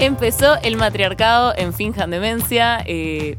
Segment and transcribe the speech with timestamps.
[0.00, 2.82] Empezó el matriarcado en Finjan Demencia.
[2.86, 3.36] Eh,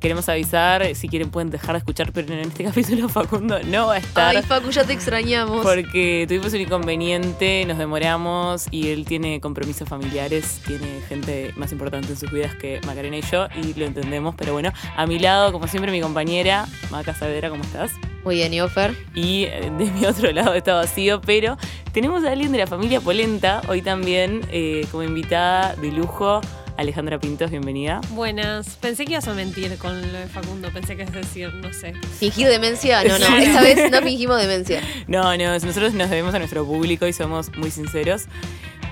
[0.00, 3.94] queremos avisar, si quieren pueden dejar de escuchar, pero en este capítulo Facundo no va
[3.94, 4.36] a estar.
[4.36, 5.62] Ay, Facu, ya te extrañamos.
[5.62, 12.08] Porque tuvimos un inconveniente, nos demoramos y él tiene compromisos familiares, tiene gente más importante
[12.08, 15.52] en sus vidas que Macarena y yo, y lo entendemos, pero bueno, a mi lado,
[15.52, 17.92] como siempre, mi compañera, Maca Saavedra, ¿cómo estás?
[18.24, 18.96] Muy bien, ¿y Ofer?
[19.14, 21.58] Y eh, de mi otro lado está vacío, pero
[21.92, 26.40] tenemos a alguien de la familia Polenta, hoy también eh, como invitada de lujo.
[26.76, 28.00] Alejandra Pintos, bienvenida.
[28.10, 28.76] Buenas.
[28.80, 30.72] Pensé que ibas a mentir con lo de Facundo.
[30.72, 31.94] Pensé que es decir, no sé.
[32.18, 33.04] ¿Fingir demencia?
[33.04, 33.36] No, no.
[33.36, 34.80] Esta vez no fingimos demencia.
[35.06, 35.52] No, no.
[35.52, 38.24] Nosotros nos debemos a nuestro público y somos muy sinceros.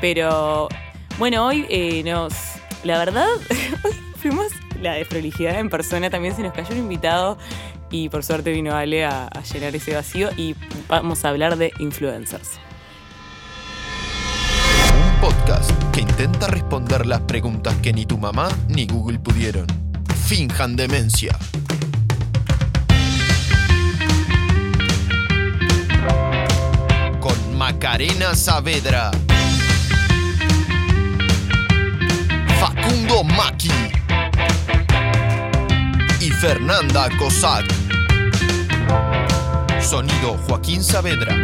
[0.00, 0.68] Pero,
[1.18, 2.34] bueno, hoy eh, nos.
[2.84, 3.28] La verdad,
[3.84, 6.08] hoy fuimos la desprolijidad en persona.
[6.08, 7.36] También se nos cayó un invitado
[7.91, 10.55] y por suerte vino Ale a, a llenar ese vacío y
[10.88, 12.60] vamos a hablar de influencers.
[14.94, 19.66] Un podcast que intenta responder las preguntas que ni tu mamá ni Google pudieron.
[20.26, 21.36] Finjan demencia.
[27.20, 29.10] Con Macarena Saavedra.
[32.58, 33.70] Facundo Maki.
[36.20, 37.66] Y Fernanda Cossack.
[39.80, 41.36] Sonido Joaquín Saavedra.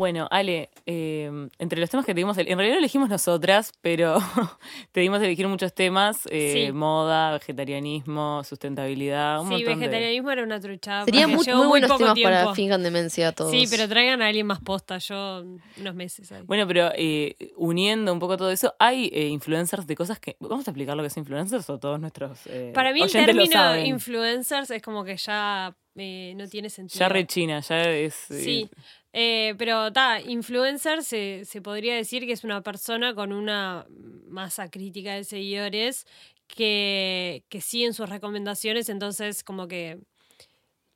[0.00, 4.16] Bueno, Ale, eh, entre los temas que te dimos, en realidad lo elegimos nosotras, pero
[4.92, 6.72] te dimos a elegir muchos temas, eh, Sí.
[6.72, 11.04] moda, vegetarianismo, sustentabilidad, un Sí, montón de- vegetarianismo era una truchada.
[11.04, 12.34] Serían muy, muy buenos poco temas tiempo.
[12.34, 13.50] para finjan demencia todos.
[13.50, 14.96] Sí, pero traigan a alguien más posta.
[14.96, 15.42] Yo
[15.78, 16.44] unos meses ahí.
[16.46, 20.34] Bueno, pero eh, uniendo un poco todo eso, hay eh, influencers de cosas que...
[20.40, 23.76] ¿Vamos a explicar lo que es influencers o todos nuestros eh, Para mí el término
[23.76, 26.98] influencers es como que ya eh, no tiene sentido.
[27.00, 28.30] Ya rechina, ya es...
[28.30, 28.70] eh, Sí,
[29.12, 33.86] eh, pero ta, influencer se, se podría decir que es una persona con una
[34.28, 36.06] masa crítica de seguidores
[36.46, 39.98] que, que siguen sus recomendaciones, entonces como que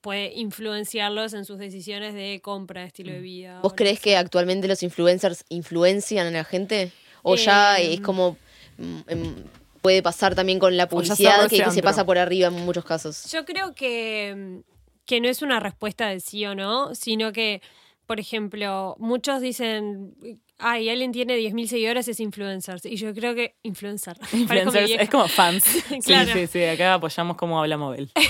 [0.01, 3.61] puede influenciarlos en sus decisiones de compra, de estilo de vida.
[3.63, 6.93] ¿Vos crees que actualmente los influencers influencian a la gente?
[7.23, 8.37] ¿O ya Eh, es como...
[8.77, 9.35] mm, em,
[9.81, 13.31] puede pasar también con la publicidad que, que se pasa por arriba en muchos casos?
[13.31, 14.63] Yo creo que,
[15.07, 17.61] que no es una respuesta de sí o no, sino que,
[18.07, 20.15] por ejemplo, muchos dicen,
[20.59, 22.81] ay, alguien tiene 10.000 seguidores, es influencer.
[22.85, 24.17] Y yo creo que influencer.
[24.33, 25.65] Influencers, es como fans.
[26.05, 26.33] Claro.
[26.33, 28.11] Sí, sí, sí, acá apoyamos como habla Mobel.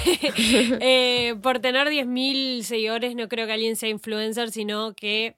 [0.80, 5.36] Eh, por tener 10.000 seguidores no creo que alguien sea influencer, sino que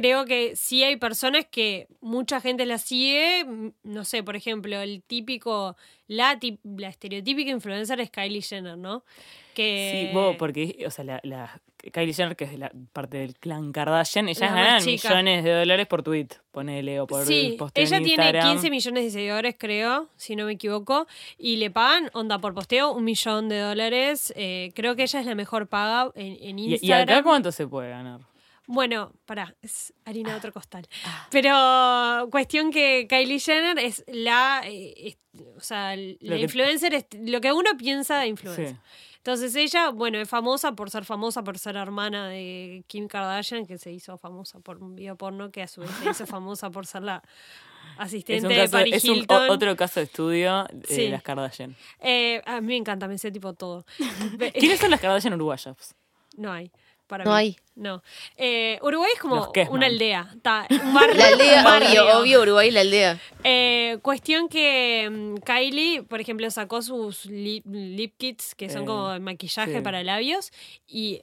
[0.00, 3.44] creo que sí hay personas que mucha gente la sigue.
[3.82, 5.76] No sé, por ejemplo, el típico,
[6.06, 9.04] la, tip- la estereotípica influencer es Kylie Jenner, ¿no?
[9.54, 11.60] Que, Sí, vos, porque, o sea, la, la
[11.92, 15.08] Kylie Jenner, que es de la parte del clan Kardashian, ellas ganan chica.
[15.10, 18.52] millones de dólares por tweet, ponele, o por Sí, posteo ella en tiene Instagram.
[18.52, 21.06] 15 millones de seguidores, creo, si no me equivoco,
[21.38, 24.32] y le pagan, onda por posteo, un millón de dólares.
[24.36, 27.08] Eh, creo que ella es la mejor paga en, en ¿Y, y Instagram.
[27.18, 28.20] acá cuánto se puede ganar?
[28.70, 30.86] Bueno, pará, es harina de otro costal.
[31.06, 31.26] Ah.
[31.30, 35.18] Pero cuestión que Kylie Jenner es la, eh, es-
[35.56, 38.74] o sea, la Lo que- influencer, es lo que uno piensa de influencer.
[38.74, 38.76] Sí.
[39.16, 43.78] Entonces ella, bueno, es famosa por ser famosa, por ser hermana de Kim Kardashian, que
[43.78, 46.84] se hizo famosa por un video porno, que a su vez se hizo famosa por
[46.86, 49.48] ser la Es, asistente de Paris es un- Hilton.
[49.50, 51.08] otro caso de estudio de Sí.
[51.08, 51.74] las Kardashian.
[52.00, 53.86] Eh, a mí me encanta, me sé tipo todo.
[54.54, 55.94] ¿Quiénes son las Kardashian uruguayas?
[56.36, 56.70] No hay.
[57.08, 57.36] Para No mí.
[57.36, 57.56] hay.
[57.74, 58.02] No.
[58.36, 60.32] Eh, Uruguay es como una aldea.
[60.42, 62.02] Ta, un barrio, La aldea, un barrio.
[62.04, 63.18] obvio, obvio, Uruguay, la aldea.
[63.42, 68.86] Eh, cuestión que mm, Kylie, por ejemplo, sacó sus lip, lip kits, que son Eh,
[68.86, 69.80] como maquillaje sí.
[69.80, 70.52] para labios,
[70.86, 71.22] y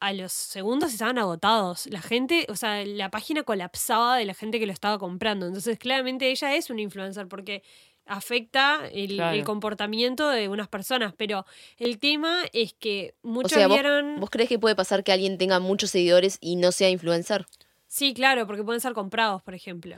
[0.00, 1.86] a los segundos estaban agotados.
[1.86, 5.46] La gente, o sea, la página colapsaba de la gente que lo estaba comprando.
[5.46, 7.62] Entonces, claramente ella es una influencer porque
[8.06, 9.36] afecta el, Claro.
[9.36, 11.14] el comportamiento de unas personas.
[11.16, 11.44] Pero
[11.78, 14.20] el tema es que O muchos sea, ¿vos, vieron.
[14.20, 17.46] ¿vos crees que puede pasar que alguien tenga muchos seguidores y no sea influencer?
[17.86, 19.96] Sí, claro, porque pueden ser comprados, por ejemplo.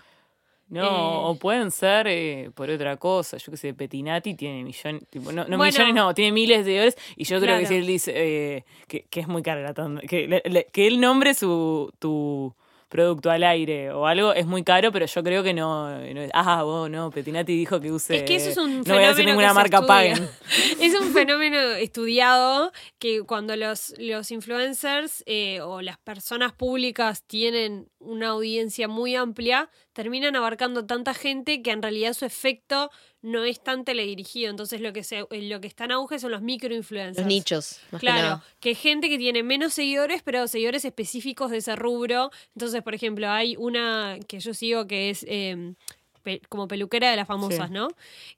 [0.69, 0.89] No, Eh.
[0.91, 3.37] o pueden ser eh, por otra cosa.
[3.37, 5.65] Yo que sé, Petinati tiene millones, tipo, no, no Bueno.
[5.73, 6.97] millones, no, tiene miles de seguidores.
[7.15, 10.01] Y yo creo que si él dice eh, que, que es muy cara la tanda,
[10.03, 12.53] que, le- le- que él nombre su tu
[12.89, 15.91] producto al aire o algo es muy caro, pero yo creo que no.
[15.99, 18.17] no es, ah, vos no, Petinati dijo que use.
[18.17, 20.29] Es que eso es un No voy a decir ninguna marca, paguen.
[20.81, 27.89] Es un fenómeno estudiado que cuando los, los influencers eh, o las personas públicas tienen
[27.99, 32.91] una audiencia muy amplia, terminan abarcando tanta gente que en realidad su efecto
[33.27, 34.51] no es tan teledirigido.
[34.51, 37.19] Entonces lo que se, eh, lo que está en auge son los microinfluencers.
[37.19, 38.45] Los nichos, más que Claro, nada.
[38.61, 42.31] que gente que tiene menos seguidores, pero seguidores específicos de ese rubro.
[42.55, 45.75] Entonces, por ejemplo, hay una que yo sigo que es eh,
[46.23, 47.75] pe- como peluquera de las famosas, Sí.
[47.75, 47.89] ¿no?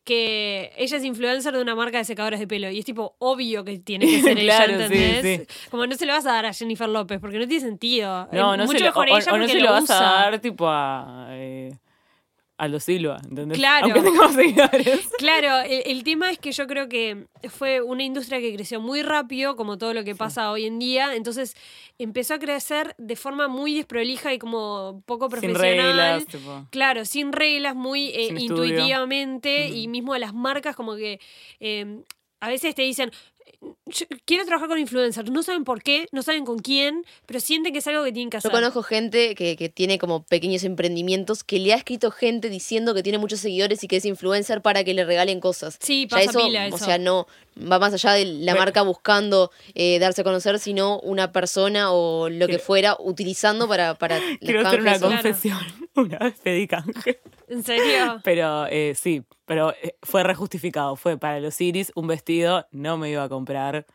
[0.04, 3.64] Que ella es influencer de una marca de secadores de pelo y es tipo obvio
[3.64, 5.46] que tiene que ser Claro, ella, sí, ¿entendés?
[5.48, 5.68] sí.
[5.70, 8.28] Como no se lo vas a dar a Jennifer López porque no tiene sentido.
[8.32, 9.98] No, no mucho se lo, mejor o, ella o no se lo vas usa.
[9.98, 11.72] a dar tipo a eh,
[12.58, 13.56] Aldo Silva, ¿entendés?
[13.56, 13.86] Claro.
[13.86, 15.08] Aunque tengamos seguidores.
[15.18, 19.02] Claro, el, el tema es que yo creo que fue una industria que creció muy
[19.02, 21.14] rápido, como todo lo que pasa hoy en día.
[21.14, 21.56] Entonces
[21.98, 25.86] empezó a crecer de forma muy desprolija y como poco Sin profesional.
[25.96, 26.66] reglas, tipo.
[26.70, 31.20] Claro, sin reglas, muy eh, Sin intuitivamente y mismo las marcas como que
[31.60, 32.02] eh,
[32.40, 33.10] a veces te dicen,
[33.86, 37.72] "Yo quiero trabajar con influencers, no saben por qué, no saben con quién, pero sienten
[37.72, 38.50] que es algo que tienen que Yo hacer.
[38.50, 43.02] conozco gente que, que tiene como pequeños emprendimientos que le ha escrito gente diciendo que
[43.02, 45.76] tiene muchos seguidores y que es influencer para que le regalen cosas.
[45.80, 46.84] Sí, Ya pasa eso, pila o eso.
[46.84, 47.26] sea, no
[47.60, 52.28] va más allá de la marca buscando eh, darse a conocer, sino una persona o
[52.28, 55.14] lo que fuera utilizando para, para Quiero hacer una o- Claro.
[55.22, 55.58] confesión.
[55.96, 57.18] Una vez pedí canje.
[57.48, 58.20] ¿En serio?
[58.24, 60.96] Pero eh, sí, pero eh, fue rejustificado.
[60.96, 63.86] Fue para los Iris un vestido, no me iba a comprar.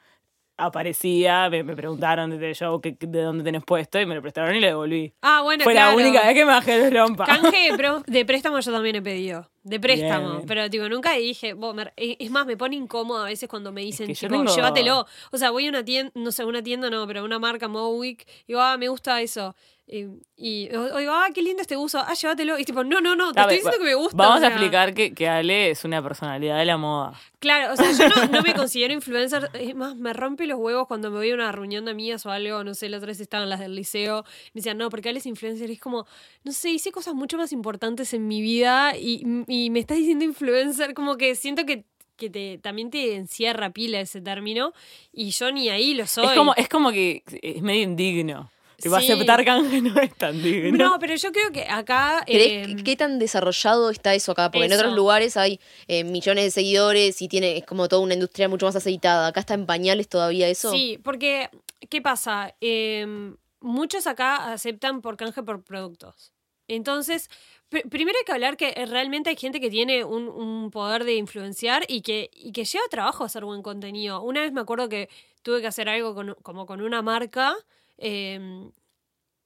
[0.56, 4.56] Aparecía, me, me preguntaron de yo qué- de dónde tenés puesto y me lo prestaron
[4.56, 5.12] y lo devolví.
[5.24, 5.98] Ah, bueno, fue claro.
[5.98, 7.26] la única vez que me bajé de rompa.
[7.26, 7.72] Canje
[8.08, 9.50] de, préstamo yo también he pedido.
[9.64, 10.36] De préstamo.
[10.36, 10.46] Bien.
[10.46, 13.82] Pero tipo, nunca dije, "Vos, me- es más, me pone incómodo a veces cuando me
[13.82, 15.08] dicen, que yo tipo, tengo- llévatelo.
[15.32, 18.28] O sea, voy a una tienda, no sé, una tienda no, pero una marca Mowick,
[18.44, 19.56] y digo, ah, me gusta eso.
[19.86, 20.06] Y,
[20.38, 22.58] y o- digo, ah, qué lindo este uso, ah, llévatelo.
[22.58, 24.16] Y tipo, no, no, no, te estoy diciendo que me gusta.
[24.16, 27.20] Vamos o sea, a explicar que, que Ale es una personalidad de la moda.
[27.40, 29.50] Claro, o sea, yo no, no me considero influencer.
[29.54, 32.32] Es más, me rompe los huevos cuando me voy a una reunión de amigas o
[32.32, 32.64] algo.
[32.64, 34.24] No sé, la otra vez estaban las del liceo.
[34.54, 35.70] Me decían, no, porque él es influencer.
[35.70, 36.08] Y es como,
[36.46, 40.24] no sé, hice cosas mucho más importantes en mi vida y, y me estás diciendo
[40.24, 40.94] influencer.
[40.94, 41.84] Como que siento que,
[42.16, 44.72] que te, también te encierra pila ese término.
[45.12, 46.28] Y yo ni ahí lo soy.
[46.28, 48.50] Es como, es como que es medio indigno.
[48.84, 49.12] Tipo, Sí.
[49.12, 50.78] aceptar canje no es tan digno.
[50.90, 52.24] No, pero yo creo que acá.
[52.26, 54.52] ¿Crees eh, ¿Qué tan desarrollado está eso acá?
[54.52, 58.14] Porque en otros lugares hay eh, millones de seguidores y tiene es como toda una
[58.14, 59.28] industria mucho más aceitada.
[59.28, 60.72] Acá está en pañales todavía eso.
[60.72, 61.50] Sí, porque,
[61.90, 62.56] ¿qué pasa?
[62.62, 63.06] Eh,
[63.62, 66.34] muchos acá aceptan por canje por productos.
[66.68, 67.30] Entonces,
[67.72, 71.04] pr- primero hay que hablar que eh, realmente hay gente que tiene un, un poder
[71.06, 74.22] de influenciar y que, y que lleva trabajo a hacer buen contenido.
[74.22, 75.10] Una vez me acuerdo que
[75.42, 77.56] tuve que hacer algo con, como con una marca.
[78.04, 78.38] Eh,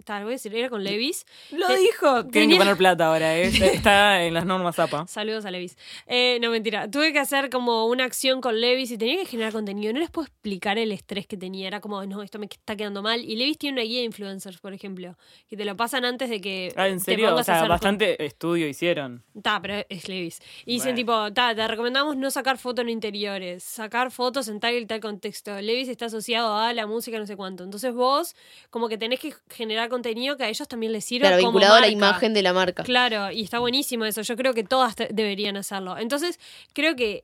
[0.08, 1.26] tal vez era con Levis.
[1.52, 2.26] Lo Te- dijo.
[2.28, 3.48] Tienen tenía- que poner plata ahora, ¿eh?
[3.84, 5.06] Está en las normas APA.
[5.08, 5.78] Saludos a Levis.
[6.08, 6.90] Eh, no, mentira.
[6.90, 9.92] Tuve que hacer como una acción con Levis y tenía que generar contenido.
[9.92, 11.68] No les puedo explicar el estrés que tenía.
[11.68, 13.20] Era como, no, esto me está quedando mal.
[13.20, 15.18] Y Levis tiene una guía de influencers, por ejemplo,
[15.50, 16.74] que te lo pasan antes de que.
[16.78, 17.36] Ah, ¿en te serio?
[17.36, 19.24] O a sea, bastante estudio hicieron.
[19.44, 20.40] Ta, pero es Levis.
[20.66, 21.28] Y dicen Bueno.
[21.28, 25.02] tipo, ta, te recomendamos no sacar fotos en interiores, sacar fotos en tal y tal
[25.02, 25.60] contexto.
[25.60, 27.66] Levis está asociado a la música, no sé cuánto.
[27.66, 28.36] Entonces vos,
[28.70, 31.28] como que tenés que generar contenido que a ellos también les sirva.
[31.28, 32.84] Claro, como vinculado a la imagen de la marca.
[32.84, 34.22] Claro, y está buenísimo eso.
[34.22, 35.98] Yo creo que todas deberían hacerlo.
[35.98, 36.40] Entonces,
[36.74, 37.24] creo que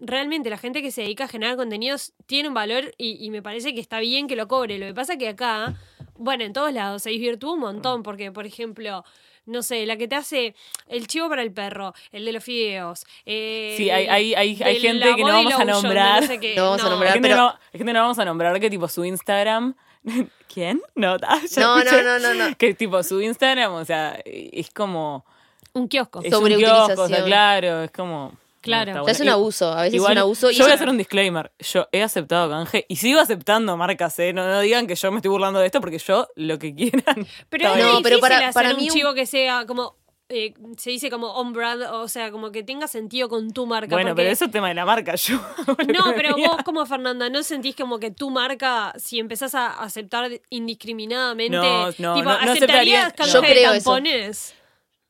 [0.00, 3.42] realmente la gente que se dedica a generar contenidos tiene un valor y, y me
[3.42, 4.78] parece que está bien que lo cobre.
[4.78, 5.74] Lo que pasa que acá,
[6.16, 9.04] bueno, en todos lados se desvirtuó un montón porque, por ejemplo...
[9.46, 10.54] No sé, la que te hace
[10.86, 13.04] el chivo para el perro, el de los fideos.
[13.26, 16.20] eh, Sí, hay, hay, hay, hay gente que no vamos a nombrar.
[16.20, 16.54] no sé qué.
[16.54, 17.12] No vamos a Hay nombrar.
[17.14, 19.74] gente, pero- no, hay gente que no vamos a nombrar que tipo su Instagram.
[20.52, 20.80] ¿Quién?
[20.94, 21.16] No,
[21.50, 22.56] ya No, no, no, no, no.
[22.56, 25.24] Que tipo su Instagram, o sea, es como.
[25.72, 26.20] Un kiosco.
[26.20, 26.86] Es un Sobreutilización.
[26.86, 28.32] kiosco, o sea, claro, es como.
[28.62, 29.06] Claro.
[29.06, 30.50] Ya es un abuso, a veces Igual, es un abuso.
[30.50, 31.50] y yo voy a hacer un disclaimer.
[31.60, 34.34] Yo he aceptado canje y sigo aceptando marcas, ¿eh?
[34.34, 37.26] No, no digan que yo me estoy burlando de esto porque yo lo que quieran.
[37.48, 37.68] Pero.
[37.76, 39.96] No, pero difícil para- hacer para un mí un- chivo que sea como...
[40.30, 43.94] eh, se dice como on brand, o sea, como que tenga sentido con tu marca.
[43.94, 45.14] Bueno, porque- pero eso es tema de la marca.
[45.16, 45.36] Yo.
[45.66, 50.30] No, pero vos como Fernanda, ¿no sentís como que tu marca, si empezás a aceptar
[50.50, 53.90] indiscriminadamente, No, no, tipo, no- no ¿aceptarías aceptaría- canje Yo de creo eso.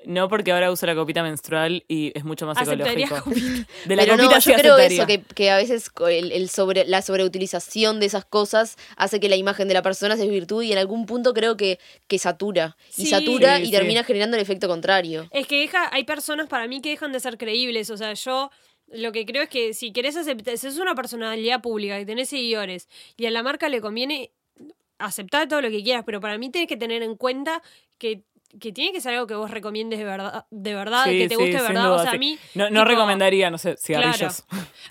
[0.07, 3.25] No, porque ahora uso la copita menstrual y es mucho más ¿Aceptarías ecológico.
[3.25, 3.67] copita?
[3.87, 4.97] De la Pero copita no, sí yo creo aceptaría.
[5.03, 9.29] eso, que, que a veces el, el sobre, la sobreutilización de esas cosas hace que
[9.29, 11.79] la imagen de la persona se desvirtúe y en algún punto creo que,
[12.09, 12.77] que satura.
[12.97, 13.07] Y Sí.
[13.09, 13.73] satura Sí, y sí.
[13.73, 15.29] termina generando el efecto contrario.
[15.33, 17.91] Es que deja, hay personas para mí que dejan de ser creíbles.
[17.91, 18.51] O sea, yo
[18.89, 22.29] lo que creo es que si querés aceptar, si es una personalidad pública y tenés
[22.31, 24.31] seguidores y a la marca le conviene
[24.99, 27.63] aceptar todo lo que quieras, pero para mí tenés que tener en cuenta
[27.99, 28.23] que
[28.59, 31.35] que tiene que ser algo que vos recomiendes de verdad, de verdad, Sí, que te
[31.37, 31.85] sí, guste de verdad.
[31.85, 32.17] duda, o sea, sí.
[32.17, 32.39] a mí.
[32.55, 34.45] No, no tipo, recomendaría, no sé, cigarrillos.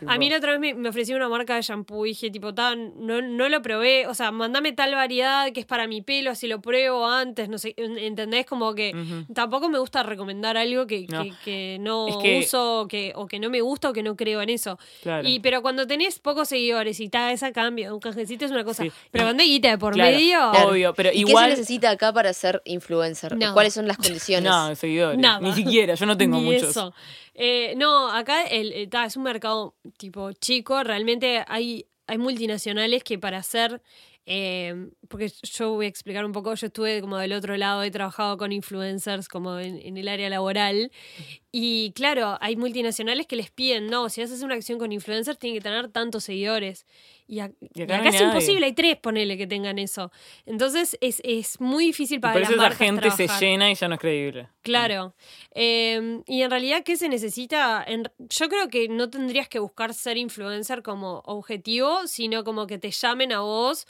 [0.07, 2.53] A mí la otra vez me, me ofreció una marca de shampoo y dije, tipo,
[2.53, 4.07] tan, no, no lo probé.
[4.07, 7.57] O sea, mandame tal variedad que es para mi pelo, así lo pruebo antes, no
[7.57, 8.45] sé, en- ¿entendés?
[8.45, 8.93] Como que
[9.33, 11.23] tampoco me gusta recomendar algo que No.
[11.23, 14.03] que, que no Es que- uso o que, o que no me gusta o que
[14.03, 14.79] no creo en eso.
[15.01, 15.27] Claro.
[15.27, 18.83] Y pero cuando tenés pocos seguidores y tal, esa cambia, un canjecito es una cosa.
[18.83, 18.91] Sí.
[19.11, 20.69] Pero cuando hay guita de por Claro, medio, Claro.
[20.69, 23.35] Obvio, pero ¿Y igual- qué se necesita acá para ser influencer?
[23.35, 23.49] No.
[23.53, 24.50] ¿Cuáles son las condiciones?
[24.50, 25.20] No, seguidores.
[25.20, 25.39] Nada.
[25.39, 26.70] Ni siquiera, yo no tengo Ni muchos.
[26.70, 26.94] eso.
[27.34, 30.84] Eh, no, acá el, el- ta, es un mercado tipo chico.
[30.84, 33.82] Realmente hay, hay multinacionales que para hacer.
[34.32, 36.53] eh, porque yo voy a explicar un poco.
[36.53, 40.29] Yo estuve como del otro lado, he trabajado con influencers como en, en el área
[40.29, 40.91] laboral.
[41.51, 45.60] Y claro, hay multinacionales que les piden, no, si haces una acción con influencers, tienen
[45.60, 46.86] que tener tantos seguidores.
[47.27, 48.27] Y, Y y acá no es nadie.
[48.27, 50.12] imposible, hay tres, ponele, que tengan eso.
[50.46, 53.72] Entonces es, es muy difícil Y para por las eso esa marcas gente se llena
[53.72, 54.50] y ya no es creíble.
[54.62, 55.15] Claro.
[55.56, 57.84] Eh, y en realidad, ¿qué se necesita?
[57.88, 62.77] En- yo creo que no tendrías que buscar ser influencer como objetivo, sino como que
[62.77, 63.88] te llamen a vos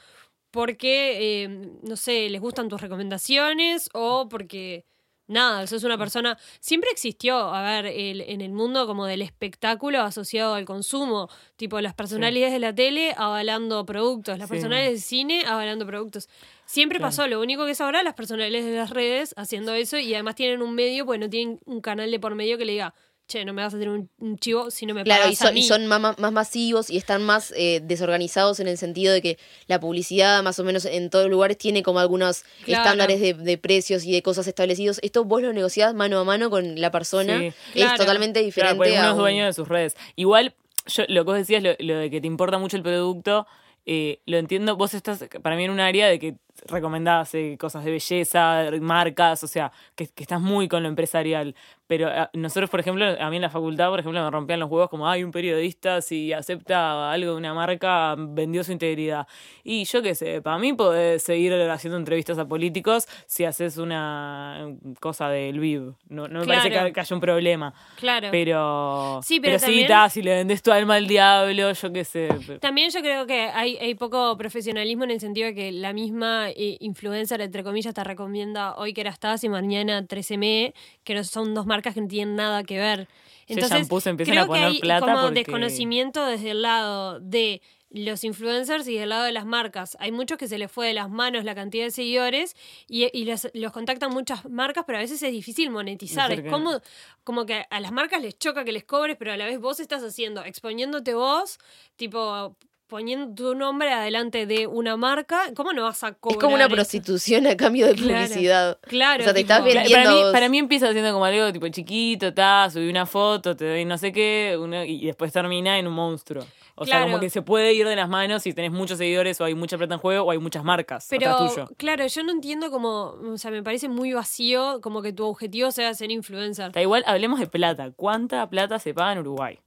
[0.51, 1.47] porque, eh,
[1.83, 4.85] no sé, les gustan tus recomendaciones o porque,
[5.29, 6.37] nada, sos una persona...
[6.59, 11.79] Siempre existió, a ver, el- en el mundo como del espectáculo asociado al consumo, tipo
[11.79, 14.53] las personalidades de la tele avalando productos, las Sí.
[14.55, 16.27] personalidades del cine avalando productos.
[16.65, 17.07] Siempre Claro.
[17.09, 20.35] pasó, lo único que es ahora las personalidades de las redes haciendo eso y además
[20.35, 22.93] tienen un medio, pues no tienen un canal de por medio que le diga,
[23.29, 25.41] che, no me vas a hacer un, un chivo si no me Claro, y pagas
[25.43, 25.61] a y mí".
[25.63, 29.79] son más, más masivos y están más eh, desorganizados en el sentido de que la
[29.79, 32.83] publicidad, más o menos en todos los lugares, tiene como algunos Claro.
[32.83, 34.99] estándares de, de precios y de cosas establecidos.
[35.03, 37.39] Esto vos lo negociás mano a mano con la persona.
[37.39, 37.45] Sí.
[37.47, 37.97] Es Claro.
[37.97, 39.95] totalmente Claro, diferente porque uno a es dueño de sus redes.
[40.17, 40.53] Igual,
[40.87, 43.45] yo, lo que vos decías, lo, lo de que te importa mucho el producto,
[43.85, 44.75] eh, lo entiendo.
[44.75, 46.35] Vos estás para mí en un área de que
[46.67, 51.55] recomendás eh, cosas de belleza, marcas, o sea, que, que estás muy con lo empresarial.
[51.87, 54.69] Pero ah, nosotros, por ejemplo, a mí en la facultad, por ejemplo, me rompían los
[54.69, 59.27] huevos como, hay un periodista, si acepta algo de una marca, vendió su integridad.
[59.63, 64.67] Y yo qué sé, para mí podés seguir haciendo entrevistas a políticos si haces una
[64.99, 65.93] cosa del VIV.
[66.09, 67.73] No, no me parece que, que haya un problema.
[67.95, 68.27] Claro.
[68.31, 69.19] Pero.
[69.23, 72.29] Sí, pero también- ta, si le vendés tu alma al diablo, yo qué sé.
[72.45, 75.93] pero- También yo creo que hay, hay poco profesionalismo en el sentido de que la
[75.93, 81.53] misma influencer, entre comillas, te recomienda hoy que eras y mañana 13M, que no son
[81.53, 83.07] dos marcas que no tienen nada que ver.
[83.47, 86.61] Entonces, shampoo se empiezan creo a poner que hay plata como porque- desconocimiento desde el
[86.61, 89.97] lado de los influencers y del lado de las marcas.
[89.99, 92.55] Hay muchos que se les fue de las manos la cantidad de seguidores
[92.87, 96.31] y, y los, los contactan muchas marcas, pero a veces es difícil monetizar.
[96.31, 96.79] Es como,
[97.23, 99.79] como que a las marcas les choca que les cobres, pero a la vez vos
[99.79, 101.57] estás haciendo, exponiéndote vos,
[101.95, 102.55] tipo
[102.89, 106.37] poniendo tu nombre adelante de una marca, ¿cómo no vas a cobrar?
[106.37, 106.73] Es como una eso?
[106.75, 108.79] prostitución a cambio de Claro, publicidad.
[108.81, 109.93] claro, O sea, te tipo- estás vendiendo.
[109.95, 113.69] Para mí, para mí empieza siendo como algo tipo chiquito, ta, subí una foto, te
[113.69, 116.43] doy no sé qué, uno- y después termina en un monstruo.
[116.81, 119.43] O sea, como que se puede ir de las manos si tenés muchos seguidores o
[119.43, 121.67] hay mucha plata en juego o hay muchas marcas Pero, tuyo.
[121.77, 125.71] claro, yo no entiendo como, o sea, me parece muy vacío como que tu objetivo
[125.71, 126.71] sea ser influencer.
[126.71, 127.91] Da igual, hablemos de plata.
[127.95, 129.59] ¿Cuánta plata se paga en Uruguay?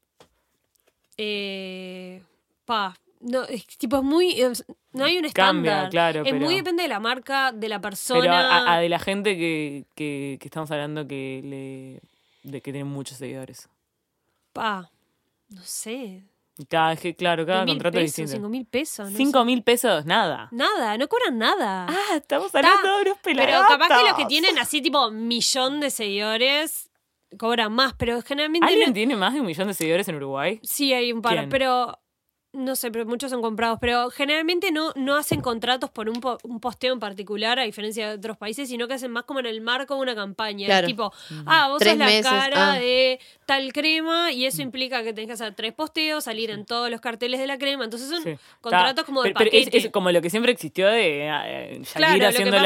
[1.18, 2.22] Eh,
[2.64, 5.90] pa, no, es tipo, es muy, es- no hay un Cambia, estándar.
[5.90, 8.20] claro, es pero- muy depende de la marca, de la persona.
[8.20, 12.00] Pero a, a de la gente que, que, que estamos hablando que le
[12.50, 13.68] de que tiene muchos seguidores.
[14.52, 14.90] Pa,
[15.48, 16.24] no sé.
[16.68, 18.32] Cada, es claro, cada contrato es pesos, distinto.
[18.32, 19.10] cinco mil pesos.
[19.10, 20.48] no mil pesos, nada.
[20.52, 21.86] Nada, no cobran nada.
[21.88, 23.68] Ah, estamos hablando de unos pero pelagatos.
[23.68, 26.90] capaz que los que tienen así tipo millón de seguidores
[27.38, 30.60] cobran más, pero generalmente ¿Alguien no- tiene más de un millón de seguidores en Uruguay?
[30.62, 31.48] Sí, hay un par, ¿Quién?
[31.48, 31.98] pero
[32.52, 33.78] no sé, pero muchos son comprados.
[33.80, 38.08] Pero generalmente no, no hacen contratos por un, po- un posteo en particular, a diferencia
[38.08, 40.66] de otros países, sino que hacen más como en el marco de una campaña.
[40.66, 40.86] Claro.
[40.86, 41.12] Es tipo,
[41.46, 42.78] ah, vos Tres sos la meses, cara ah.
[42.78, 46.90] de tal crema y eso implica que tenés que hacer tres posteos, salir en todos
[46.90, 47.84] los carteles de la crema.
[47.84, 48.36] Entonces son Sí.
[48.60, 51.92] contratos Está- como de pero, pero es- como lo que siempre existió de eh, Shakira
[51.94, 52.62] Claro, lo que haciendo pasa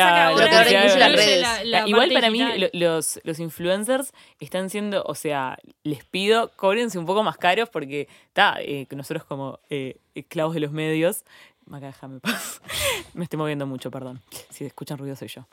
[1.64, 2.70] la, Igual para mí digital.
[2.72, 7.68] lo- los, los influencers están siendo, o sea, les pido, cóbrense un poco más caros
[7.68, 8.58] porque está,
[8.90, 9.75] nosotros como eh,
[10.14, 11.24] esclavos de los medios,
[11.66, 12.60] Maca, déjame paz.
[13.14, 14.22] Me estoy moviendo mucho, perdón.
[14.50, 15.46] Si escuchan ruido soy yo.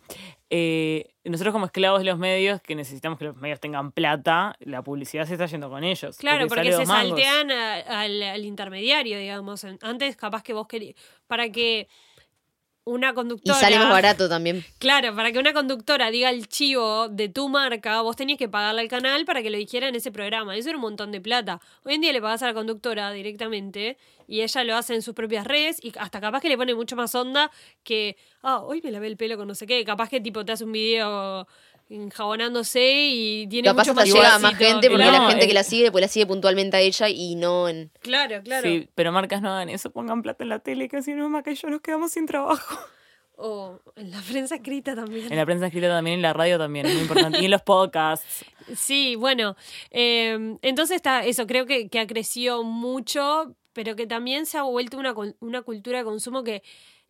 [0.52, 4.84] Eh, nosotros como esclavos de los medios, que necesitamos que los medios tengan plata, la
[4.84, 6.18] publicidad se está yendo con ellos.
[6.18, 9.66] Claro, porque, se saltean a- al, al intermediario, digamos.
[9.82, 10.96] Antes, capaz que vos querías.
[11.26, 11.88] Para que
[12.86, 13.58] una Y conductora.
[13.60, 14.64] sale más barato también.
[14.80, 18.82] Claro, para que una conductora diga el chivo de tu marca, vos tenías que pagarle
[18.82, 20.56] al canal para que lo dijera en ese programa.
[20.58, 21.62] Eso era un montón de plata.
[21.86, 23.98] Hoy en día le pagás a la conductora directamente
[24.28, 26.96] y ella lo hace en sus propias redes y hasta capaz que le pone mucho
[26.96, 27.52] más onda
[27.84, 29.84] que, ah, hoy me lavé el pelo con no sé qué.
[29.86, 31.48] Capaz que tipo te hace un video
[31.96, 35.30] enjabonándose y tiene Capaz mucho hasta más llega a más gente que porque No, la
[35.30, 35.48] gente eh.
[35.48, 37.92] que la sigue, pues la sigue puntualmente a ella y no en.
[38.02, 38.68] Claro, claro.
[38.68, 41.52] Sí, pero marcas no hagan eso, pongan plata en la tele, que si no, Maca
[41.52, 42.80] y yo nos quedamos sin trabajo.
[43.36, 45.32] O en la prensa escrita también.
[45.32, 47.42] En la prensa escrita también, en la radio también, es muy importante.
[47.42, 48.46] Y en los podcasts.
[48.76, 49.56] Sí, bueno,
[49.90, 54.62] eh, entonces está eso, creo que, que ha crecido mucho, pero que también se ha
[54.62, 56.62] vuelto una, una cultura de consumo que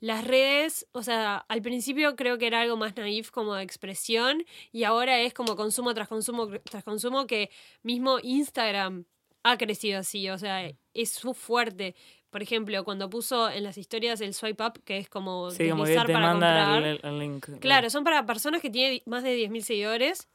[0.03, 4.43] las redes, o sea, al principio creo que era algo más naif como de expresión
[4.73, 7.49] y ahora es como consumo tras consumo tras consumo que
[7.83, 9.05] mismo Instagram
[9.43, 11.95] ha crecido así, o sea, es su fuerte.
[12.31, 15.83] Por ejemplo, cuando puso en las historias el swipe up, que es como Sí, como
[15.83, 16.83] que deslizar te para manda comprar.
[16.83, 17.45] el, el link.
[17.61, 20.27] Claro, son para personas que tienen más de 10.000 seguidores.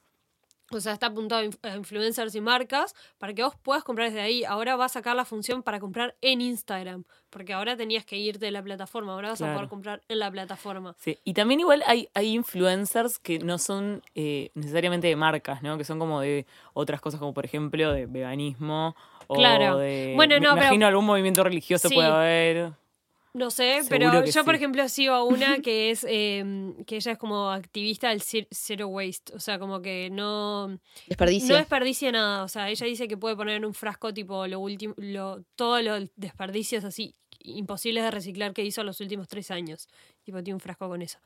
[0.70, 4.08] O sea, está apuntado a inf- a influencers y marcas para que vos puedas comprar
[4.08, 4.44] desde ahí.
[4.44, 7.04] Ahora va a sacar la función para comprar en Instagram.
[7.30, 9.12] Porque ahora tenías que irte de la plataforma.
[9.14, 10.94] Ahora vas a poder comprar en la plataforma.
[10.98, 15.76] Sí, y también igual hay, hay influencers que no son eh, necesariamente de marcas, ¿no?
[15.78, 18.94] Que son como de otras cosas, como por ejemplo de veganismo.
[19.26, 19.76] O Claro.
[19.78, 20.14] de.
[20.16, 21.94] Bueno, me no, pero- imagino algún movimiento religioso Sí.
[21.94, 22.72] puede haber.
[23.38, 23.88] No sé, Seguro
[24.20, 26.44] pero yo, por ejemplo, sigo a una que es eh,
[26.86, 29.32] que ella es como activista del zer- zero waste.
[29.34, 31.56] O sea, como que no, no Desperdicio.
[31.56, 32.44] desperdicia nada.
[32.44, 35.82] O sea, ella dice que puede poner en un frasco tipo lo último, lo, todos
[35.82, 39.88] los desperdicios así imposibles de reciclar que hizo los últimos tres años.
[40.24, 41.18] Tipo, tiene un frasco con eso.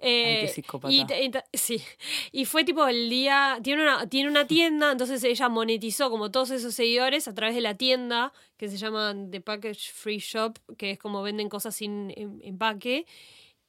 [0.00, 0.92] Eh, qué psicópata.
[0.92, 1.82] y, sí.
[2.30, 3.58] y fue tipo el día.
[3.62, 7.60] Tiene una, tiene una tienda, entonces ella monetizó como todos esos seguidores a través de
[7.62, 12.12] la tienda que se llama The Package Free Shop, que es como venden cosas sin
[12.16, 13.06] em- empaque.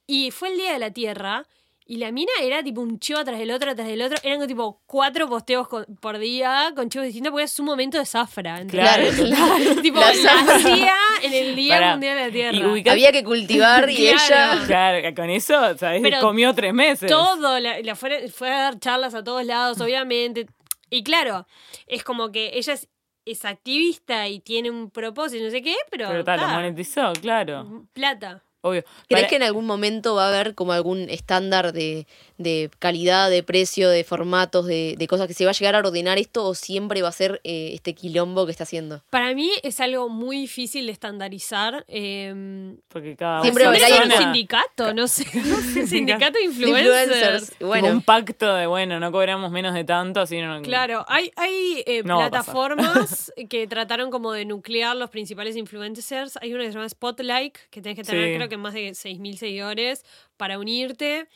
[0.06, 1.46] Y fue el día de la tierra.
[1.90, 4.16] Y la mina era tipo un chivo tras el otro, tras el otro.
[4.22, 8.06] Eran tipo cuatro posteos con- por día con chivos distintos porque es su momento de
[8.06, 8.64] zafra.
[8.68, 9.34] Claro, ¿entendés?
[9.36, 9.56] claro.
[9.82, 10.94] tipo, La la hacía
[11.24, 11.90] en el Día Pará.
[11.90, 12.78] Mundial de la Tierra.
[12.78, 14.54] Y Había que cultivar y Claro.
[14.60, 14.66] ella.
[14.68, 16.00] Claro, con eso, ¿sabes?
[16.00, 17.10] Pero Comió tres meses.
[17.10, 20.46] Todo, la, la fue, fue a dar charlas a todos lados, obviamente.
[20.90, 21.44] Y claro,
[21.88, 22.88] es como que ella es,
[23.24, 26.06] es activista y tiene un propósito, no sé qué, pero.
[26.08, 27.84] Pero tal, lo ta, monetizó, claro.
[27.92, 28.44] Plata.
[28.62, 28.82] Obvio.
[29.08, 33.30] ¿Crees Para- que en algún momento va a haber como algún estándar de, de calidad,
[33.30, 36.44] de precio, de formatos, de, de cosas que se va a llegar a ordenar esto
[36.44, 39.02] o siempre va a ser eh, este quilombo que está haciendo?
[39.10, 41.84] Para mí es algo muy difícil de estandarizar.
[41.88, 45.26] eh, Porque cada Siempre ser alguien- un sindicato, no sé.
[45.34, 46.86] un sindicato de influencers.
[47.06, 47.50] Influencers.
[47.52, 50.60] Tipo Bueno, un pacto de, bueno, no cobramos menos de tanto, así no...
[50.62, 55.56] Claro, hay, hay eh, No va a plataformas que trataron como de nuclear los principales
[55.56, 56.36] influencers.
[56.42, 58.36] Hay una que se llama Spotlight, que tenés que tener Sí.
[58.36, 60.04] creo que más de 6.000 seguidores
[60.36, 61.28] para unirte.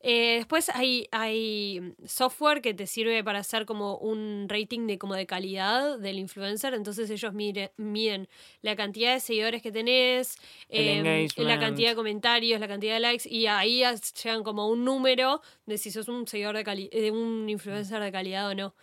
[0.00, 5.14] Eh, después hay, hay software que te sirve para hacer como un rating de como
[5.16, 6.72] de calidad del influencer.
[6.74, 8.28] Entonces ellos mire- miden
[8.62, 10.36] la cantidad de seguidores que tenés,
[10.68, 11.02] eh,
[11.48, 13.82] la cantidad de comentarios, la cantidad de likes, y ahí
[14.22, 18.12] llegan como un número de si sos un seguidor de cali- de un influencer de
[18.12, 18.76] calidad o no.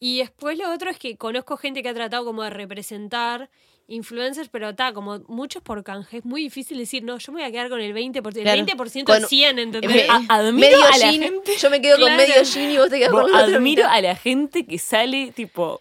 [0.00, 3.50] Y después lo otro es que conozco gente que ha tratado como de representar
[3.88, 6.18] influencers, pero está como muchos por canje.
[6.18, 8.64] Es muy difícil decir, no, yo me voy a quedar con el 20%, el Claro.
[8.66, 9.90] 20% Con- de 100, ¿entendés?
[9.90, 12.78] me- A- admiro medio a la jean, gente- yo me quedo con medio jean y
[12.78, 15.80] vos te quedas con la admiro a la gente que sale tipo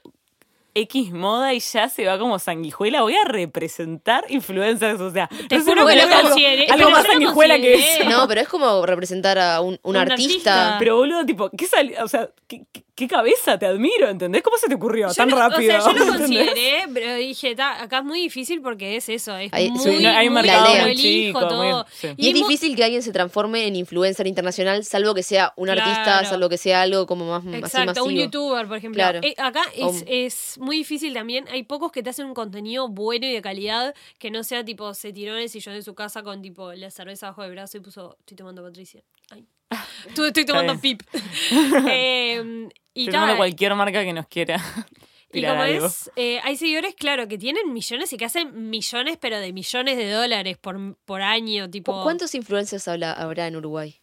[0.78, 3.02] X moda y ya se va como sanguijuela.
[3.02, 6.90] Voy a representar influencers, o sea, Te no juro que lo algo, consideré, algo pero
[6.92, 8.04] más sanguijuela que eso.
[8.10, 10.54] No, pero es como representar a un, un Un artista.
[10.54, 10.76] artista.
[10.78, 13.60] Pero boludo, tipo, ¿qué sali- O sea, ¿qué, qué- qué cabeza?
[13.60, 14.42] Te admiro, ¿entendés?
[14.42, 15.78] ¿Cómo se te ocurrió Yo tan rápido?
[15.78, 16.48] O sea, yo lo ¿entendés?
[16.48, 20.02] consideré, pero dije, "Ta, acá es muy difícil porque es eso, es Hay- muy, sí,
[20.02, 21.86] no, hay un muy mercado muy prolijo, chico, muy- todo.
[21.92, 22.08] sí.
[22.16, 25.82] Y es difícil que alguien se transforme en influencer internacional, salvo que sea un Claro.
[25.82, 28.24] artista, salvo que sea algo como más así Exacto, un masivo.
[28.26, 28.98] youtuber, por ejemplo.
[29.02, 29.20] Claro.
[29.24, 31.46] Eh, acá es, es muy difícil también.
[31.52, 34.94] Hay pocos que te hacen un contenido bueno y de calidad que no sea tipo
[34.94, 37.78] se tiró en el sillón de su casa con tipo la cerveza bajo el brazo
[37.78, 39.04] y puso estoy tomando Patricia.
[39.32, 39.46] Ay.
[40.08, 41.02] Estoy, tomando pip.
[41.90, 43.14] Eh, y tal.
[43.14, 44.60] tomando cualquier marca que nos quiera
[45.32, 45.86] Y como algo.
[45.88, 49.98] es, eh, hay seguidores, claro, que tienen millones y que hacen millones, pero de millones
[49.98, 52.02] de dólares por, por año, tipo.
[52.04, 53.96] ¿Cuántos influencers habla- habrá en Uruguay?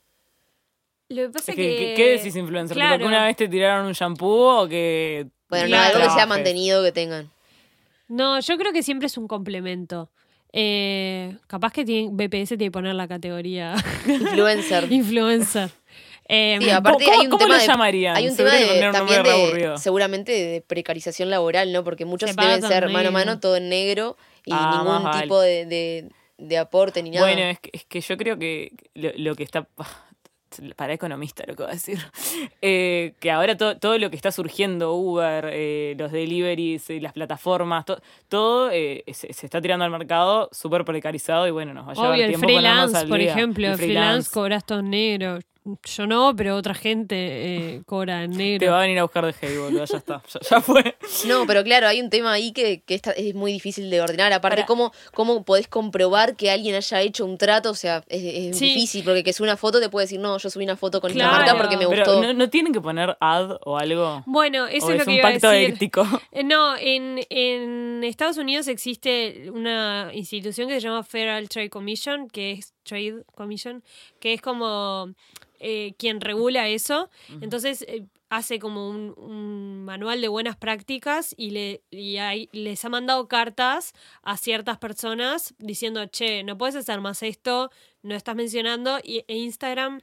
[1.08, 1.76] Lo que pasa Es que, que.
[1.78, 2.74] ¿qué- ¿Qué decís influencer?
[2.76, 2.98] ¿Tipo Claro.
[3.00, 5.26] que una vez te tiraron un shampoo o que...
[5.48, 7.30] Bueno, no, algo que sea mantenido que tengan.
[8.08, 10.10] No, yo creo que siempre es un complemento.
[10.52, 13.74] Eh, capaz que tiene, BPS tiene que poner la categoría
[14.06, 14.86] Influencer.
[14.92, 15.70] influencer.
[16.34, 18.16] Eh, Sí, aparte ¿Cómo- hay un cómo tema lo de, llamarían?
[18.16, 19.22] Hay un Seguro tema que de, tendría un también
[19.72, 21.84] de, seguramente de precarización laboral, ¿no?
[21.84, 24.16] Porque muchos Se deben ser mano a mano, todo en negro
[24.46, 25.22] y Ah, ningún vale.
[25.22, 27.26] tipo de, de, de aporte ni nada.
[27.26, 29.68] Bueno, es que, es que yo creo que lo, lo que está...
[30.76, 31.98] Para economista lo que voy a decir.
[32.60, 37.12] Eh, que ahora to- todo lo que está surgiendo, Uber, eh, los deliveries, eh, las
[37.14, 41.86] plataformas, to- todo eh, se, se está tirando al mercado súper precarizado y bueno, nos
[41.88, 43.32] va a llevar obvio, el tiempo ponernos freelance, por día.
[43.32, 43.66] ejemplo.
[43.66, 45.38] El El freelance cobras todo en negro.
[45.84, 47.14] Yo no, pero otra gente
[47.76, 48.72] eh, cobra en Te negro.
[48.72, 50.22] va a venir a buscar de hey, boludo, ya está.
[50.32, 50.96] Ya, ya fue.
[51.26, 54.32] No, pero claro, hay un tema ahí que, que esta- es muy difícil de ordenar.
[54.32, 57.70] Aparte, Para- ¿cómo, ¿cómo podés comprobar que alguien haya hecho un trato?
[57.70, 58.22] O sea, es,
[58.52, 58.66] es Sí.
[58.74, 61.12] difícil, porque que sube una foto te puede decir, no, yo subí una foto con
[61.12, 61.30] Claro.
[61.32, 62.22] esta marca porque me Pero gustó.
[62.22, 64.22] ¿no, no tienen que poner ad o algo?
[64.26, 65.74] Bueno, eso ¿O es, es lo que un iba a pacto decir.
[65.74, 66.02] ético?
[66.32, 72.28] Eh, No, en, en Estados Unidos existe una institución que se llama Federal Trade Commission,
[72.28, 73.82] que es Trade Commission,
[74.20, 75.12] que es como
[75.60, 77.08] eh, quien regula eso.
[77.40, 82.84] Entonces eh, hace como un, un manual de buenas prácticas y, le, y hay- les
[82.84, 83.92] ha mandado cartas
[84.22, 87.70] a ciertas personas diciendo, che, no puedes hacer más esto,
[88.02, 88.98] no estás mencionando.
[89.04, 90.00] Y, e Instagram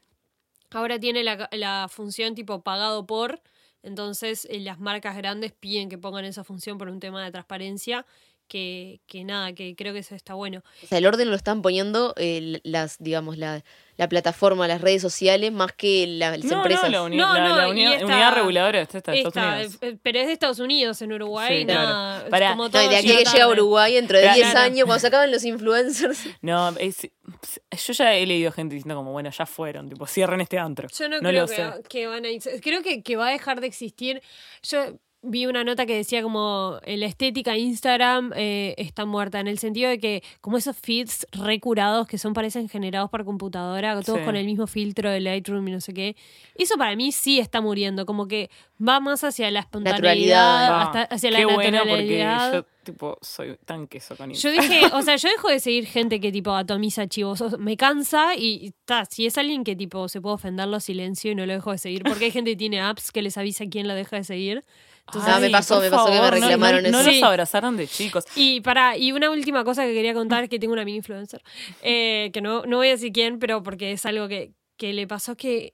[0.71, 3.41] ahora tiene la, la función tipo pagado por.
[3.81, 8.05] Entonces, eh, las marcas grandes piden que pongan esa función por un tema de transparencia.
[8.49, 10.63] Que, que nada, que creo que eso está bueno.
[10.83, 13.63] O sea, el orden lo están poniendo eh, las, digamos, la,
[13.95, 16.83] la plataforma, las redes sociales, más que la- las No, empresas.
[16.85, 19.55] no, la, uni- No, la- no, la uni- esta- unidad reguladora está, de Estados Esta,
[19.55, 19.77] Unidos.
[19.81, 23.07] eh, pero es de Estados Unidos, en Uruguay, Sí, nada, Para- como No, de aquí
[23.07, 23.47] que llega a.
[23.49, 24.35] Uruguay dentro de Claro.
[24.37, 26.19] 10 años, cuando se acaban los influencers.
[26.41, 27.07] No, es-
[27.85, 30.87] yo ya he leído gente diciendo como, bueno, ya fueron, tipo, cierren este antro.
[30.97, 31.63] Yo no, No creo lo que, sé.
[31.87, 32.29] que van a
[32.61, 34.23] creo que, que va a dejar de existir.
[34.63, 39.47] Yo vi una nota que decía como eh, la estética Instagram eh, está muerta en
[39.47, 44.19] el sentido de que como esos feeds recurados que son parecen generados por computadora, todos
[44.19, 44.25] Sí.
[44.25, 46.15] con el mismo filtro de Lightroom y no sé qué.
[46.55, 48.49] Eso para mí sí está muriendo, como que
[48.81, 50.65] va más hacia la espontaneidad, Naturalidad.
[50.71, 52.53] Ah, hasta hacia la qué bueno porque naturalidad.
[52.53, 54.69] yo, tipo, soy tan queso con Yo Instagram.
[54.81, 57.05] dije, o sea, yo dejo de seguir gente que tipo atomiza.
[57.25, 60.67] O sea, Me cansa y y ta, si es alguien que tipo se puede ofender,
[60.67, 62.03] lo silencio y no lo dejo de seguir.
[62.03, 64.63] Porque hay gente que tiene apps que les avisa quién lo deja de seguir.
[65.09, 67.07] Entonces, Ah, me pasó, me pasó que me no- reclamaron no, no, eso.
[67.09, 67.23] los Sí.
[67.23, 68.25] abrazaron de chicos.
[68.35, 71.41] y para, y una última cosa que quería contar, que tengo una amiga influencer,
[71.81, 75.07] eh, que no, no voy a decir quién, pero porque es algo que, que le
[75.07, 75.73] pasó que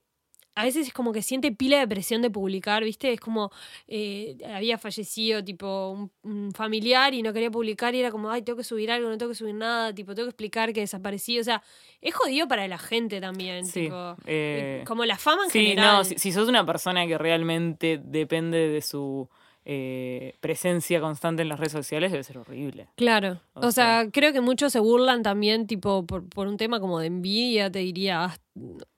[0.56, 3.12] a veces es como que siente pila de presión de publicar, ¿viste?
[3.12, 3.50] Es como
[3.86, 8.40] eh, había fallecido tipo un, un familiar y no quería publicar y era como, ay,
[8.42, 11.38] tengo que subir algo, no tengo que subir nada, tipo, tengo que explicar que desaparecí.
[11.38, 11.62] O sea,
[12.00, 15.98] es jodido para la gente también, Sí, tipo, eh, como la fama en Sí, general.
[15.98, 19.28] no, si, si sos una persona que realmente depende de su
[19.68, 22.86] eh, presencia constante en las redes sociales, debe ser horrible.
[22.96, 23.40] Claro.
[23.54, 27.00] O O, sea, creo que muchos se burlan también, tipo, por, por un tema como
[27.00, 28.32] de envidia, te diría,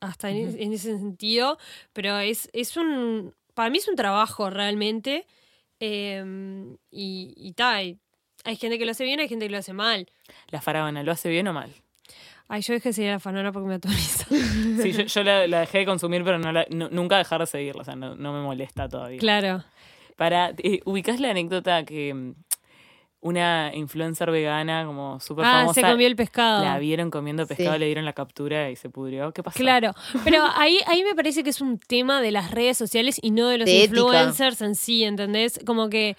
[0.01, 1.57] hasta, en, en ese sentido.
[1.95, 3.35] Pero es, es un.
[3.55, 5.27] Para mí es un trabajo realmente.
[5.81, 6.23] eh,
[6.91, 7.99] y y ta, y
[8.45, 10.07] hay gente que lo hace bien, hay gente que lo hace mal.
[10.51, 11.73] La faraona, ¿lo hace bien o mal?
[12.51, 14.27] Ay, yo dejé de seguir a la fanona porque me atomiza.
[14.83, 17.47] Sí, yo, yo la, la dejé de consumir, pero no la- no- nunca dejar de
[17.47, 19.19] seguirla, o sea, no, no me molesta todavía.
[19.19, 19.65] claro.
[20.19, 22.35] Para, eh, ¿ubicás la anécdota que mm,
[23.21, 26.65] una influencer vegana como súper Ah, famosa se comió el pescado.
[26.65, 27.79] la vieron comiendo pescado, Sí.
[27.79, 29.33] le dieron la captura y se pudrió?
[29.33, 29.57] ¿Qué pasó?
[29.59, 29.93] Claro,
[30.25, 33.49] pero ahí, ahí me parece que es un tema de las redes sociales y no
[33.49, 34.01] de los De ética.
[34.01, 35.61] influencers en sí, ¿entendés?
[35.65, 36.17] Como que,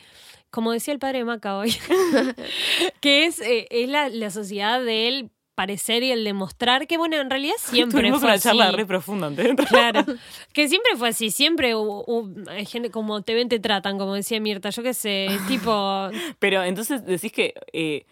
[0.50, 1.74] como decía el padre de Maca hoy,
[3.02, 5.30] que es, eh, es la, la sociedad del
[5.60, 8.44] parecer y el demostrar que, bueno, en realidad siempre Tuvimos fue una así.
[8.48, 9.56] charla re profunda antes.
[9.68, 10.06] Claro,
[10.54, 14.14] que siempre fue así, siempre hubo, hubo- hay gente como te ven, te tratan, como
[14.16, 17.54] decía Mirta, yo qué sé, tipo, Pero entonces decís que.
[17.74, 18.06] eh,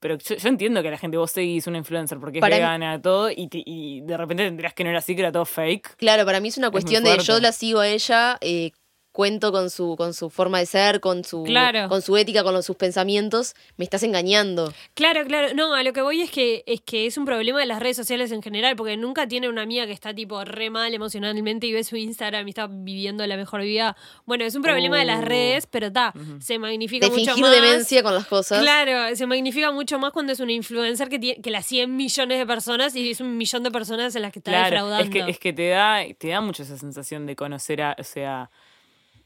[0.00, 2.60] pero yo, yo entiendo que la gente, vos seguís una influencer porque es Para mí-
[2.60, 5.46] vegana, todo, y, te- y de repente tendrás que no era así, que era todo
[5.46, 5.96] fake.
[5.96, 8.72] Claro, para mí es una cuestión de yo la sigo a ella, eh,
[9.14, 11.88] cuento con su, con su forma de ser, con su, Claro.
[11.88, 14.74] con su ética, con los- sus pensamientos, me estás engañando.
[14.94, 15.54] Claro, claro.
[15.54, 17.96] No, a lo que voy es que es que es un problema de las redes
[17.96, 21.72] sociales en general, porque nunca tiene una amiga que está tipo re mal emocionalmente y
[21.72, 23.96] ve su Instagram y está viviendo la mejor vida.
[24.26, 25.26] Bueno, es un problema de las Uh.
[25.26, 27.52] redes, pero está, se magnifica De mucho fingir más.
[27.52, 28.60] demencia con las cosas.
[28.62, 32.38] Claro, se magnifica mucho más cuando es una influencer que, tiene, que la siguen millones
[32.38, 35.04] de personas y es un millón de personas en las que está Claro, defraudando.
[35.04, 38.02] es que, es que te da, te da mucho esa sensación de conocer a, o
[38.02, 38.50] sea,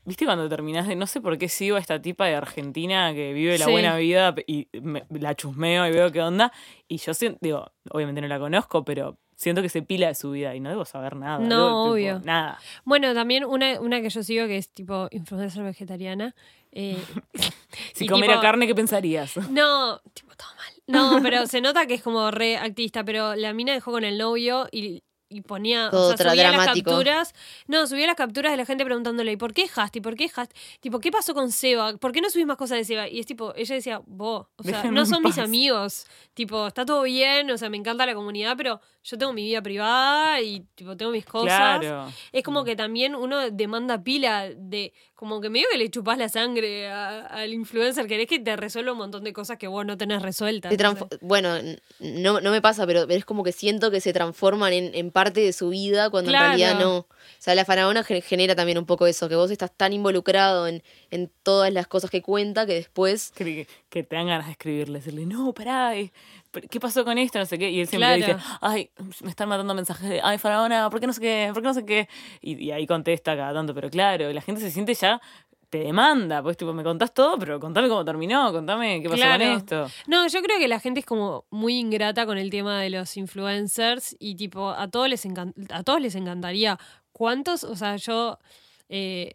[0.09, 3.33] ¿viste cuando terminás de, no sé por qué sigo a esta tipa de Argentina que
[3.33, 3.71] vive la Sí.
[3.71, 6.53] buena vida y me- la chusmeo y veo qué onda?
[6.89, 10.33] Y yo siento, digo, obviamente no la conozco, pero siento que se pila de su
[10.33, 11.39] vida y no debo saber nada.
[11.39, 12.21] No, debo, tipo, obvio.
[12.25, 12.59] Nada.
[12.85, 16.35] Bueno, también una, una que yo sigo que es tipo influencer vegetariana.
[16.73, 16.97] eh,
[17.95, 19.37] Si comiera tipo- carne, ¿qué pensarías?
[19.51, 20.73] No, tipo, todo mal.
[20.87, 24.17] No, pero se nota que es como re activista, pero la mina dejó con el
[24.19, 26.91] novio y, y ponía, Todo o sea, subía dramático.
[26.91, 27.35] las capturas.
[27.67, 29.99] No, subía las capturas de la gente preguntándole, ¿y por qué dejaste?
[29.99, 30.55] ¿Y por qué dejaste?
[30.81, 31.97] Tipo, ¿qué pasó con Seba?
[31.97, 33.09] ¿Por qué no subís más cosas de Seba?
[33.09, 36.07] Y es tipo, ella decía, vos, o sea, no son mis amigos.
[36.35, 39.63] Tipo, está todo bien, o sea, me encanta la comunidad, pero yo tengo mi vida
[39.63, 41.81] privada y tipo, tengo mis cosas.
[41.81, 42.13] Claro.
[42.33, 46.29] Es como que también uno demanda pila de como que medio que le chupás la
[46.29, 49.99] sangre a- al influencer, querés que te resuelva un montón de cosas que vos no
[49.99, 50.71] tenés resueltas.
[50.71, 51.57] No bueno,
[51.99, 55.41] no, no me pasa, pero es como que siento que se transforman en, en parte
[55.41, 56.53] de su vida cuando Claro.
[56.53, 56.99] en realidad no.
[56.99, 57.07] O
[57.41, 60.85] sea, la faraona ge- genera también un poco eso, que vos estás tan involucrado en,
[61.11, 63.33] en todas las cosas que cuenta que después...
[63.35, 66.13] Que, que te dan ganas de escribirle, decirle, no, pará, eh,
[66.71, 67.39] ¿qué pasó con esto?
[67.39, 67.71] No sé qué.
[67.71, 68.35] Y él siempre Claro.
[68.39, 68.91] dice, ay,
[69.23, 71.51] me están mandando mensajes de, ay, Faraona, ¿por qué no sé qué?
[71.55, 72.09] ¿Por qué no sé qué?
[72.41, 75.21] Y, y ahí contesta cada tanto, pero claro, la gente se siente ya,
[75.71, 79.45] te demanda, pues tipo, me contás todo, pero contame cómo terminó, contame qué pasó Claro.
[79.45, 79.91] con esto.
[80.07, 83.17] No, yo creo que la gente es como muy ingrata con el tema de los
[83.19, 85.27] influencers y tipo a todos les
[85.71, 86.79] a todos les encantaría.
[87.13, 87.65] ¿Cuántos?
[87.65, 88.39] O sea, yo
[88.89, 89.35] eh,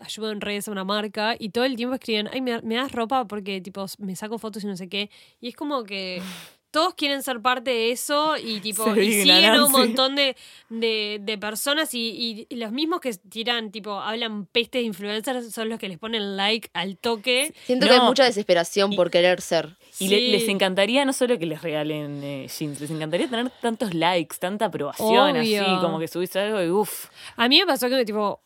[0.00, 2.92] ayudo en redes a una marca y todo el tiempo escriben, ay, me, me das
[2.92, 5.10] ropa porque tipo me saco fotos y no sé qué.
[5.40, 6.22] Y es como que
[6.70, 10.36] todos quieren ser parte de eso y tipo y siguen a un montón de,
[10.68, 15.54] de, de personas y, y- y los mismos que tiran, tipo, hablan peste de influencers
[15.54, 17.54] son los que les ponen like al toque.
[17.64, 19.76] Siento que hay mucha desesperación Y- por querer ser.
[19.98, 23.94] Y le- les encantaría no solo que les regalen eh, jeans, les encantaría tener tantos
[23.94, 25.62] likes, tanta aprobación, Obvio.
[25.64, 27.06] así, como que subís algo y uff.
[27.36, 28.42] A mí me pasó que tipo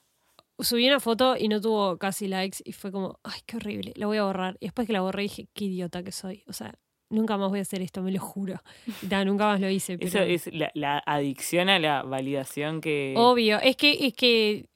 [0.62, 4.07] subí una foto y no tuvo casi likes y fue como, ay, qué horrible, la
[4.07, 4.57] voy a borrar.
[4.61, 6.44] Y después que la borré dije, qué idiota que soy.
[6.46, 6.75] O sea,
[7.11, 8.62] nunca más voy a hacer esto, me lo juro.
[9.03, 9.99] Y ta, nunca más lo hice.
[9.99, 10.09] Pero...
[10.09, 13.14] Eso es la, la adicción a la validación que...
[13.16, 14.69] Obvio, es que, es que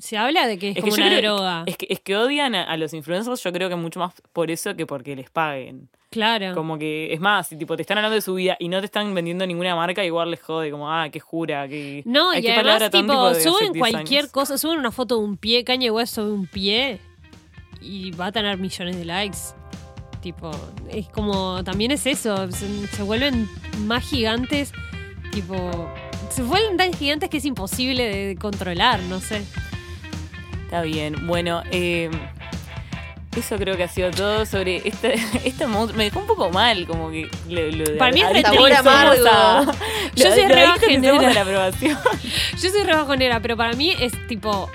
[0.00, 1.62] se habla de que es, Es que como una creo- droga.
[1.66, 4.50] Es que, es que odian a, a los influencers, yo creo que mucho más por
[4.50, 5.88] eso que porque les paguen.
[6.10, 6.54] claro.
[6.54, 8.86] Como que, es más, si tipo te están hablando de su vida y no te
[8.86, 12.02] están vendiendo ninguna marca, igual les jode, como, ah, qué jura, que.
[12.06, 14.32] No, y además, tipo, tipo suben 10 cualquier años.
[14.32, 17.00] cosa, suben una foto de un pie, Kanye West sobre un pie
[17.80, 19.38] y va a tener millones de likes.
[20.22, 20.50] Tipo,
[20.90, 23.48] es como, también es eso, se, se vuelven
[23.84, 24.72] más gigantes,
[25.32, 25.88] tipo,
[26.36, 29.42] se vuelven tan gigantes que es imposible de controlar, no sé.
[30.64, 31.26] Está bien.
[31.26, 32.10] Bueno, eh,
[33.36, 35.96] eso creo que ha sido todo sobre este, este monstruo.
[35.98, 39.72] Me dejó un poco mal, como que lo, lo de Para mí es a- amargo.
[40.16, 41.30] Yo soy lo re adictos que somos bajonera.
[41.30, 41.98] a la aprobación.
[42.62, 44.70] Yo soy re bajonera, pero para mí es tipo,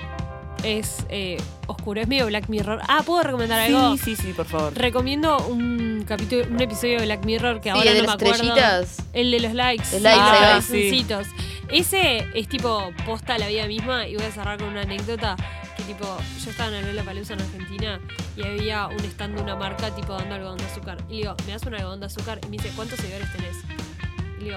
[0.62, 2.80] es eh, oscuro, es medio Black Mirror.
[2.88, 3.96] Ah, ¿puedo recomendar algo?
[3.96, 4.72] Sí, sí, sí, por favor.
[4.74, 8.06] Recomiendo un capítulo, un episodio de Black Mirror que Sí, ahora el de no me
[8.06, 8.54] las acuerdo.
[8.56, 8.96] estrellitas.
[9.12, 9.84] El de los likes.
[9.92, 11.26] Los likes, Ah, los corazoncitos.
[11.68, 15.36] Ese es tipo posta a la vida misma y voy a cerrar con una anécdota
[15.76, 16.04] que tipo,
[16.44, 18.00] yo estaba en el Palusa en Argentina
[18.36, 20.98] y había un stand de una marca tipo dando algodón de azúcar.
[21.08, 22.40] Y le digo, ¿me das un algodón de azúcar?
[22.44, 23.56] Y me dice, ¿cuántos seguidores tenés?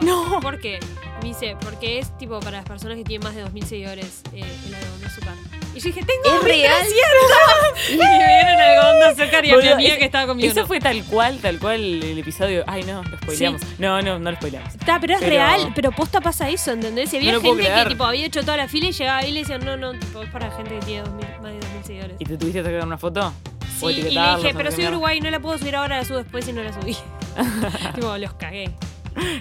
[0.01, 0.39] No.
[0.41, 0.79] ¿por qué?
[1.21, 4.43] Me dice, porque es tipo para las personas que tienen más de 2.000 seguidores eh,
[4.67, 5.33] el algodón de azúcar.
[5.73, 6.85] Y yo dije, tengo Es real.
[7.91, 10.49] y me dieron algodón de azúcar y a mi amiga que estaba conmigo.
[10.51, 10.67] Eso no.
[10.67, 12.63] fue tal cual, tal cual el episodio.
[12.67, 13.61] Ay, no, lo spoileamos.
[13.77, 14.73] No, no, no lo spoileamos.
[14.75, 17.13] Está, pero es Pero- real, pero posta pasa eso, ¿entendés?
[17.13, 19.33] Y había No gente que tipo había hecho toda la fila y llegaba ahí y
[19.33, 22.15] le decían, no, no, tipo, es para gente que tiene 2000 más de 2.000 seguidores.
[22.19, 23.33] ¿Y te tuviste que sacar una foto?
[23.79, 26.19] Sí, ¿O y le dije, pero soy Uruguay, no la puedo subir ahora, la subo
[26.19, 26.95] después y no la subí.
[27.95, 28.71] tipo, los cagué.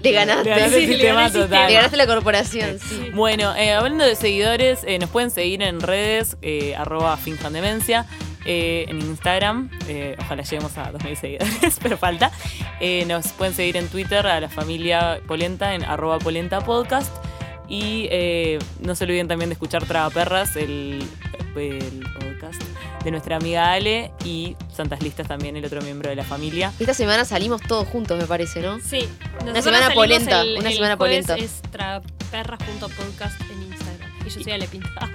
[0.03, 0.45] Le ganaste.
[0.45, 1.67] Le ganaste Sí, sistema total.
[1.69, 3.11] Le ganaste la corporación, sí.
[3.15, 8.07] Bueno, eh, hablando de seguidores, eh, nos pueden seguir en redes, eh, arroba finjandemencia,
[8.47, 12.31] eh, en Instagram, eh, ojalá lleguemos a 2.000 seguidores, pero falta.
[12.81, 17.11] Eh, nos pueden seguir en Twitter a la familia Polenta en arroba Polenta Podcast.
[17.67, 21.03] Y eh, no se olviden también de escuchar Tragaperras, el,
[21.57, 22.05] el
[23.05, 26.73] de nuestra amiga Ale y Santas Listas también, el otro miembro de la familia.
[26.81, 28.81] Esta semana salimos todos juntos, me parece, ¿no?
[28.81, 29.09] Sí.
[29.41, 31.35] nosotros semana polenta, el- una el semana polenta.
[31.37, 34.11] Es traperras.podcast en Instagram.
[34.27, 34.89] Y yo soy Alepinta.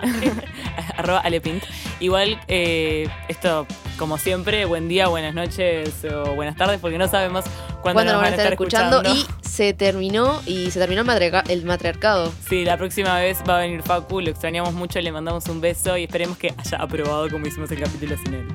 [0.98, 1.64] arroba Alepint.
[2.00, 3.66] Igual, eh, esto,
[3.98, 7.46] como siempre, buen día, buenas noches o buenas tardes, porque no sabemos
[7.82, 9.02] cuándo Cuando nos nos van a estar escuchando.
[9.04, 9.26] Y
[9.60, 12.32] se terminó, y se terminó el, matriarca- el matriarcado.
[12.48, 15.98] Sí, la próxima vez va a venir Facu, lo extrañamos mucho, le mandamos un beso
[15.98, 18.48] y esperemos que haya aprobado como hicimos el capítulo sin él.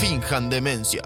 [0.00, 1.02] Finjan demencia.